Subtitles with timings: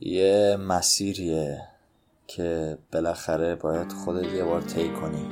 [0.00, 1.60] یه مسیریه
[2.26, 5.28] که بالاخره باید خودت یه بار طی کنی.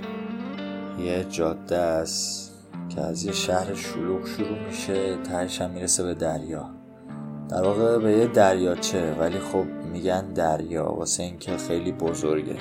[0.98, 2.52] یه جاده است
[2.88, 6.70] که از یه شهر شلوغ شروع میشه تهش هم می‌رسه به دریا.
[7.48, 12.56] در واقع به یه دریاچه ولی خب میگن دریا واسه اینکه خیلی بزرگه.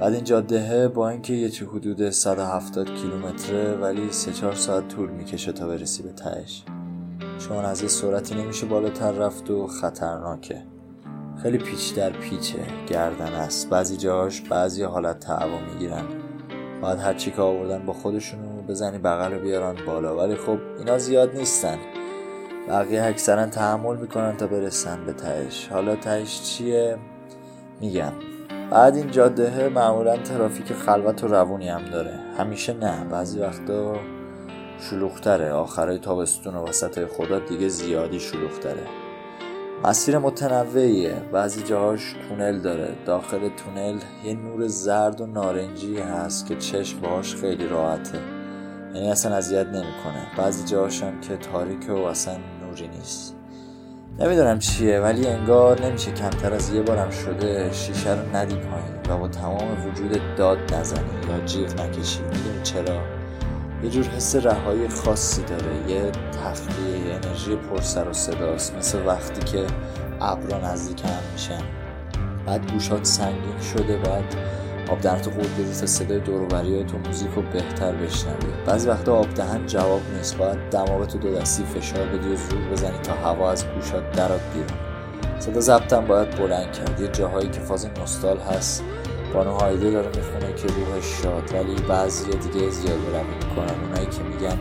[0.00, 5.10] بعد این جاده با اینکه یه چه حدود 170 کیلومتره ولی 3 4 ساعت طول
[5.10, 6.64] می‌کشه تا برسی به تهش.
[7.38, 10.62] چون از یه سرعتی نمیشه بالاتر رفت و خطرناکه.
[11.42, 12.58] خیلی پیچ در پیچه
[12.88, 13.70] گردن است.
[13.70, 16.04] بعضی جاهاش بعضی حالت تعوا می‌گیرن.
[16.82, 20.16] باید هر چی که آوردن با خودشونو بزنی بغل بیارن بالا.
[20.16, 21.78] ولی خب اینا زیاد نیستن.
[22.68, 25.68] بقیه اکثرا تحمل می‌کنن تا برسن به تهش.
[25.68, 26.98] حالا تهش چیه؟
[27.80, 28.12] میگم.
[28.70, 32.18] بعد این جاده معمولا ترافیک خلوت و روونی هم داره.
[32.38, 33.04] همیشه نه.
[33.04, 33.96] بعضی وقتا
[34.90, 35.52] شلوغتره.
[35.52, 39.09] آخرای تابستون و وسط خدا دیگه زیادی شلوغتره.
[39.84, 41.14] مسیر متنوعیه.
[41.32, 42.94] بعضی جاهاش تونل داره.
[43.06, 48.18] داخل تونل یه نور زرد و نارنجی هست که چشم باهاش خیلی راحته.
[48.94, 50.26] یعنی اصلا اذیت نمی‌کنه.
[50.38, 53.36] بعضی جاهاش هم که تاریک و اصلا نوری نیست.
[54.18, 59.18] نمی‌دونم چیه ولی انگار نمیشه کمتر از یه بارم شده شیشه رو ندی پایین و
[59.18, 62.22] با تمام وجود داد نزنی یا جیغ نکشی.
[62.22, 63.19] می‌دونی چرا؟
[63.82, 65.90] یه جور حس رهایی خاصی داره.
[65.90, 68.74] یه تخلیه یه انرژی پرسر و صداست.
[68.74, 69.66] مثل وقتی که
[70.20, 71.62] ابرا نزدیک هم میشن.
[72.46, 74.24] بعد گوشات سنگین شده بعد
[74.90, 78.52] آب در تو قورت بدی تا صدای دوروبری تو موزیک رو بهتر بشنوی.
[78.66, 80.36] بعضی وقتا آب دهن جواب نیست.
[80.36, 84.40] باید دماغ تو دو دستی فشار بدی و زور بزنی تا هوا از گوشات درات
[84.54, 84.78] بیرون.
[85.38, 87.00] صدا ضبطم باید بلند کرد.
[87.00, 88.84] یه جاهایی که فاز نستال هست.
[89.34, 93.84] بانو هایده داره می‌خونه که روحش شاد ولی بعضی دیگه زیاد برم می‌کنن.
[93.84, 94.56] اونایی که میگن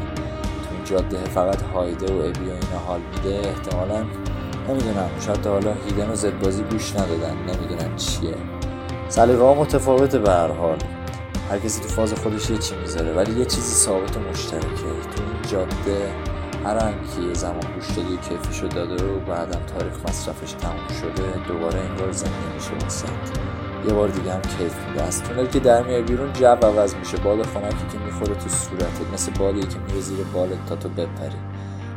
[0.63, 4.05] تو این جاده فقط هایده و ابی و اینا حال میده احتمالا
[4.69, 5.09] نمی‌دونم.
[5.19, 7.33] شاید حالا هیدن و زدبازی گوش ندادن.
[7.47, 8.35] نمی‌دونم چیه.
[9.09, 10.77] سلیقه متفاوته به هر حال.
[11.49, 14.67] هر کسی تو فاز خودش یه چی می‌ذاره ولی یه چیزی ثابت و مشترکه.
[15.15, 16.11] تو این جاده
[16.65, 21.79] هر که زمان گوش دادی و کیفشو داده و بعدم تاریخ مصرفش تموم شده دوباره
[21.79, 22.71] انگار زنده میشه
[23.87, 27.17] یه بار دیگه هم کیف میده از تونل که در میای بیرون جو عوض میشه.
[27.17, 31.39] باد خنکی که می‌خوره تو صورتت مثل بادی که میره زیر بالت تا تو بپری.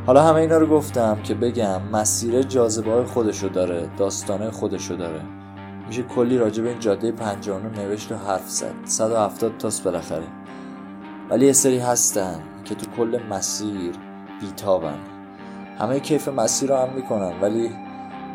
[0.07, 3.89] حالا همه اینا رو گفتم که بگم مسیر جاذبه های خودشو داره.
[3.99, 5.21] داستانه خودشو داره.
[5.87, 8.75] میشه کلی راجع به این جاده پنجانو نوشت و حرف زد.
[8.85, 10.27] 170 تاست بالاخره.
[11.31, 13.95] ولی یه سری هستن که تو کل مسیر
[14.41, 14.99] بیتابن.
[15.79, 17.41] همه کیف مسیر رو هم می‌کنن.
[17.41, 17.71] ولی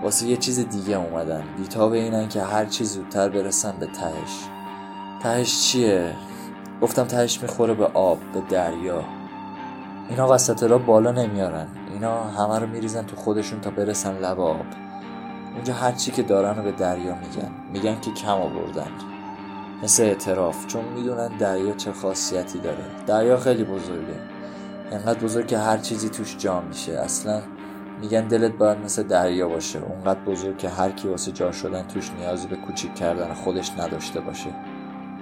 [0.04, 1.44] واسه یه چیز دیگه اومدن.
[1.58, 4.50] بیتاب اینن که هر چیز زودتر برسن به تهش.
[5.24, 6.16] تهش چیه؟
[6.82, 9.04] گفتم تهش می‌خوره به آب به دریا.
[10.10, 11.68] اینا وسط را بالا نمیارن.
[11.94, 14.66] اینا همه رو میریزن تو خودشون تا برسن لب آب.
[15.56, 17.52] اونجا هر چی که دارن رو به دریا میگن.
[17.74, 18.92] میگن که کم آوردن.
[19.84, 20.68] مثل اعتراف.
[20.68, 22.86] چون می‌دونن دریا چه خاصیتی داره.
[23.08, 24.20] دریا خیلی بزرگه.
[24.92, 26.92] انقدر بزرگ که هر چیزی توش جا میشه.
[26.92, 27.42] اصلا
[28.02, 29.80] میگن دلت باید مثل دریا باشه.
[29.80, 34.20] اونقدر بزرگ که هر کی واسه جا شدن توش نیازی به کوچیک کردن خودش نداشته
[34.20, 34.50] باشه.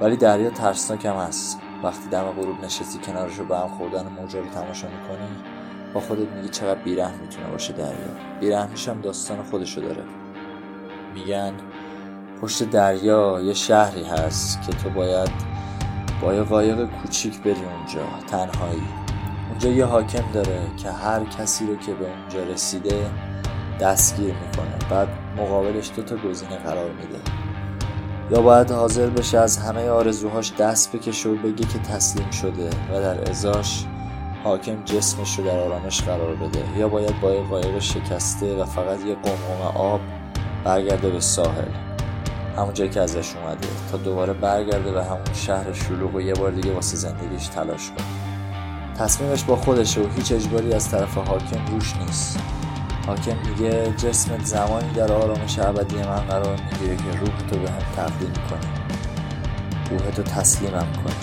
[0.01, 1.59] ولی دریا ترسناک هم هست.
[1.83, 5.27] وقتی دم غروب نشستی کنارش رو به هم خوردن موجا رو تماشا می‌کنی
[5.93, 8.39] با خودت میگی چقدر بیره می‌تونه باشه دریا.
[8.39, 10.03] بیرحمیش هم داستان خودشو داره.
[11.13, 11.53] میگن
[12.41, 15.29] پشت دریا یه شهری هست که تو باید
[16.21, 18.01] با یه قایق کوچیک بری اونجا.
[18.27, 19.04] تنهایی.
[19.55, 23.09] اونجا یه حاکم داره که هر کسی رو که به اونجا رسیده
[23.81, 24.89] دستگیر می‌کنه.
[24.89, 25.07] بعد
[25.37, 27.19] مقابلش دو تا گزینه قرار میده.
[28.31, 33.01] یا باید حاضر بشه از همه آرزوهاش دست بکشه و بگه که تسلیم شده و
[33.01, 33.85] در ازاش
[34.43, 36.77] حاکم جسمش رو در آرامش قرار بده.
[36.77, 40.01] یا باید با یه قایق شکسته و فقط یه قمقم آب
[40.63, 41.71] برگرده به ساحل.
[42.57, 43.67] همون جایی که ازش اومده.
[43.91, 48.34] تا دوباره برگرده به همون شهر شلوغ و یه بار دیگه واسه زندگیش تلاش کنه.
[48.99, 52.39] تصمیمش با خودشه و هیچ اجباری از طرف حاکم روش نیست.
[53.07, 57.79] حاکم میگه جسمت زمانی در آرامش ابدی من قرار می‌گیره که روح تو به هم
[57.97, 58.69] تبدیل کنه
[59.89, 60.73] روحتو تسلیمم
[61.03, 61.15] کنه.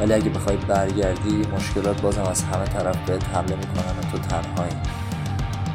[0.00, 4.76] ولی اگه بخوای برگردی مشکلات بازم از همه طرف بهت حمله می‌کنن و تو تنهایی.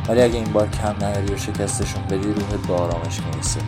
[0.10, 3.60] ولی اگه این بار کم نیاری و شکستشون بدی روحت به آرامش می‌رسه.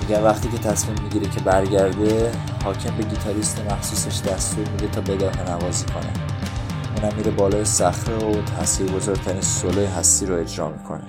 [0.00, 2.32] میگن وقتی که تصمیم می‌گیره که برگرده
[2.64, 6.23] حاکم به گیتاریست مخصوصش دستور میده تا بداه نوازی کنه.
[7.04, 11.00] اونم میره بالای صخره و تاثیر بزرگترین سولوی هستی رو اجرا می‌کنه.